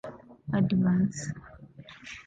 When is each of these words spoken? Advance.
Advance. 0.59 1.19